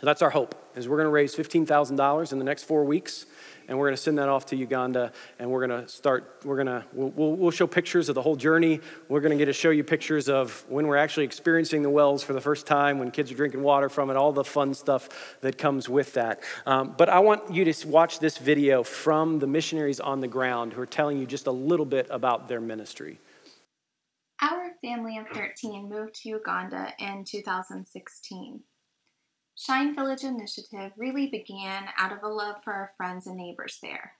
[0.03, 3.27] That's our hope, is we're going to raise $15,000 in the next four weeks
[3.71, 6.41] and we're going to send that off to Uganda, and we're going to start.
[6.45, 8.81] We're going to we'll, we'll show pictures of the whole journey.
[9.09, 12.25] We're going to get to show you pictures of when we're actually experiencing the wells
[12.25, 15.37] for the first time, when kids are drinking water from it, all the fun stuff
[15.43, 16.41] that comes with that.
[16.67, 20.73] Um, but I want you to watch this video from the missionaries on the ground
[20.73, 23.21] who are telling you just a little bit about their ministry.
[24.43, 28.61] Our family of 13 moved to Uganda in 2016.
[29.55, 34.13] Shine Village Initiative really began out of a love for our friends and neighbors there.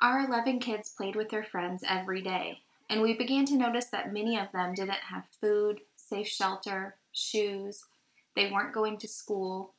[0.00, 4.14] Our 11 kids played with their friends every day, and we began to notice that
[4.14, 7.84] many of them didn't have food, safe shelter, shoes,
[8.34, 9.74] they weren't going to school.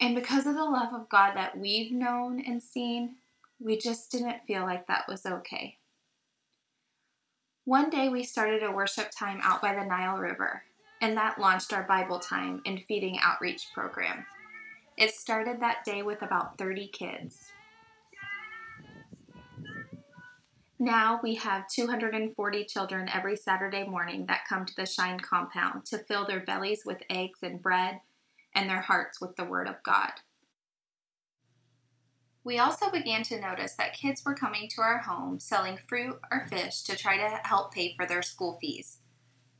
[0.00, 3.16] And because of the love of God that we've known and seen,
[3.60, 5.76] we just didn't feel like that was okay.
[7.66, 10.62] One day we started a worship time out by the Nile River,
[11.00, 14.26] and that launched our Bible Time and Feeding Outreach program.
[14.98, 17.46] It started that day with about 30 kids.
[20.78, 25.96] Now we have 240 children every Saturday morning that come to the Shine compound to
[25.96, 28.00] fill their bellies with eggs and bread
[28.54, 30.12] and their hearts with the Word of God.
[32.44, 36.46] We also began to notice that kids were coming to our home selling fruit or
[36.46, 38.98] fish to try to help pay for their school fees.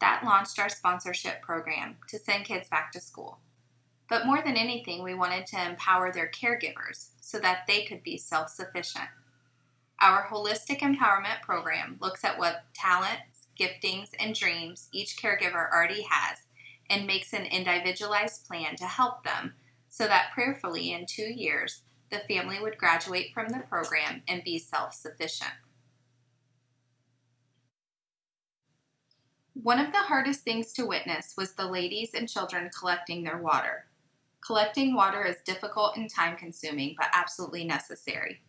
[0.00, 3.38] That launched our sponsorship program to send kids back to school.
[4.06, 8.18] But more than anything, we wanted to empower their caregivers so that they could be
[8.18, 9.08] self sufficient.
[9.98, 16.38] Our holistic empowerment program looks at what talents, giftings, and dreams each caregiver already has
[16.90, 19.54] and makes an individualized plan to help them
[19.88, 24.58] so that prayerfully in two years, the family would graduate from the program and be
[24.58, 25.52] self sufficient.
[29.54, 33.86] One of the hardest things to witness was the ladies and children collecting their water.
[34.44, 38.42] Collecting water is difficult and time consuming, but absolutely necessary.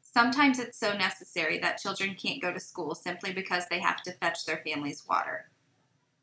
[0.00, 4.12] Sometimes it's so necessary that children can't go to school simply because they have to
[4.12, 5.50] fetch their family's water.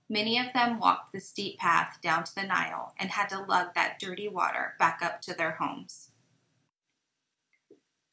[0.10, 3.74] Many of them walked the steep path down to the Nile and had to lug
[3.76, 6.12] that dirty water back up to their homes.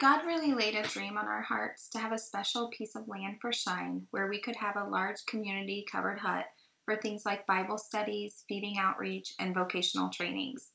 [0.01, 3.37] God really laid a dream on our hearts to have a special piece of land
[3.41, 6.47] for Shine where we could have a large community covered hut
[6.85, 10.71] for things like Bible studies, feeding outreach, and vocational trainings.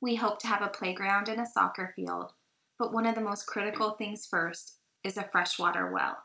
[0.00, 2.32] We hope to have a playground and a soccer field,
[2.78, 6.16] but one of the most critical things first is a freshwater well.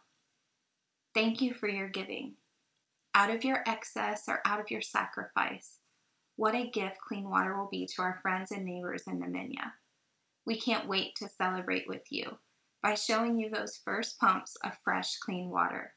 [1.16, 2.36] Thank you for your giving.
[3.16, 5.78] Out of your excess or out of your sacrifice,
[6.36, 9.72] what a gift clean water will be to our friends and neighbors in Namibia.
[10.46, 12.38] We can't wait to celebrate with you
[12.82, 15.94] by showing you those first pumps of fresh, clean water.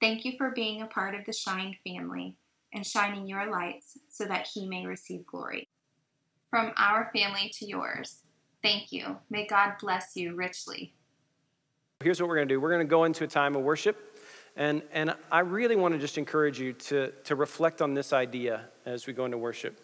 [0.00, 2.36] Thank you for being a part of the Shine family
[2.72, 5.68] and shining your lights so that He may receive glory.
[6.50, 8.22] From our family to yours,
[8.62, 9.18] thank you.
[9.28, 10.94] May God bless you richly.
[12.00, 14.18] Here's what we're going to do we're going to go into a time of worship.
[14.56, 18.64] And, and I really want to just encourage you to, to reflect on this idea
[18.86, 19.80] as we go into worship.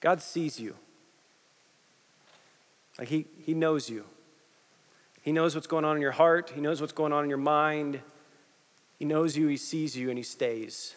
[0.00, 0.74] God sees you.
[2.98, 4.04] Like he, he knows you.
[5.22, 6.52] He knows what's going on in your heart.
[6.54, 8.00] He knows what's going on in your mind.
[8.98, 10.96] He knows you, He sees you, and He stays.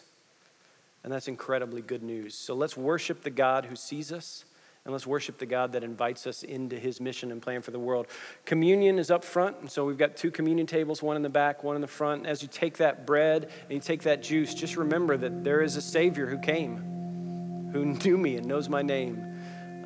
[1.03, 2.33] And that's incredibly good news.
[2.35, 4.45] So let's worship the God who sees us,
[4.83, 7.79] and let's worship the God that invites us into His mission and plan for the
[7.79, 8.07] world.
[8.45, 11.63] Communion is up front, and so we've got two communion tables, one in the back,
[11.63, 12.25] one in the front.
[12.25, 15.75] As you take that bread and you take that juice, just remember that there is
[15.75, 19.34] a Savior who came, who knew me and knows my name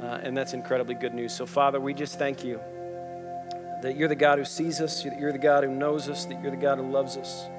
[0.01, 1.33] uh, and that's incredibly good news.
[1.33, 2.59] So, Father, we just thank you
[3.81, 6.41] that you're the God who sees us, that you're the God who knows us, that
[6.41, 7.49] you're the God who loves us.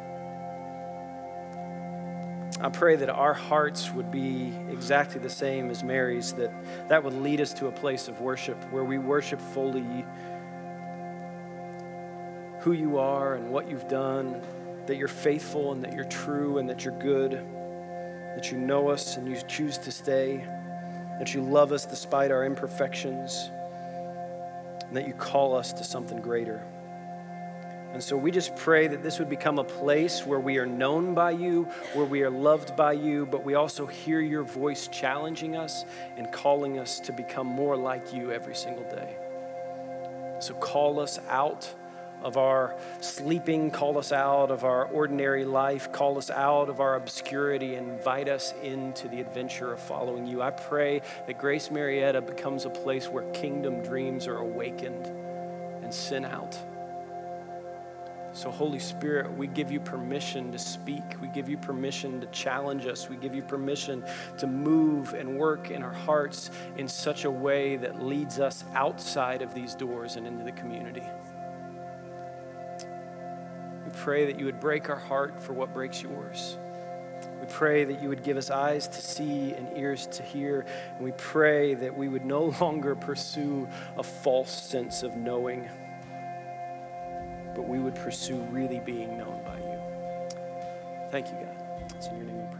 [2.62, 6.52] I pray that our hearts would be exactly the same as Mary's, that
[6.88, 10.04] that would lead us to a place of worship where we worship fully
[12.60, 14.42] who you are and what you've done,
[14.86, 19.16] that you're faithful and that you're true and that you're good, that you know us
[19.16, 20.46] and you choose to stay,
[21.20, 23.50] that you love us despite our imperfections,
[24.88, 26.66] and that you call us to something greater.
[27.92, 31.12] And so we just pray that this would become a place where we are known
[31.12, 35.56] by you, where we are loved by you, but we also hear your voice challenging
[35.56, 35.84] us
[36.16, 39.14] and calling us to become more like you every single day.
[40.40, 41.72] So call us out
[42.22, 46.96] of our sleeping, call us out of our ordinary life, call us out of our
[46.96, 50.42] obscurity, and invite us into the adventure of following you.
[50.42, 55.06] I pray that Grace Marietta becomes a place where kingdom dreams are awakened
[55.82, 56.56] and sent out.
[58.32, 61.02] So, Holy Spirit, we give you permission to speak.
[61.20, 63.08] We give you permission to challenge us.
[63.08, 64.04] We give you permission
[64.38, 69.42] to move and work in our hearts in such a way that leads us outside
[69.42, 71.02] of these doors and into the community.
[73.90, 76.56] We pray that you would break our heart for what breaks yours.
[77.40, 80.64] We pray that you would give us eyes to see and ears to hear.
[80.96, 85.68] And we pray that we would no longer pursue a false sense of knowing
[87.54, 89.78] but we would pursue really being known by you.
[91.10, 91.94] Thank you, God.
[91.96, 92.59] It's in your name we pray.